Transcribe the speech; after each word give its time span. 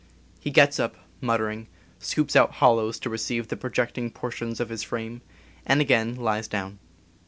He 0.39 0.49
gets 0.49 0.79
up, 0.79 0.95
muttering, 1.21 1.67
scoops 1.99 2.35
out 2.35 2.53
hollows 2.53 2.97
to 2.97 3.09
receive 3.11 3.49
the 3.49 3.55
projecting 3.55 4.09
portions 4.09 4.59
of 4.59 4.69
his 4.69 4.81
frame, 4.81 5.21
and 5.63 5.79
again 5.79 6.15
lies 6.15 6.47
down. 6.47 6.79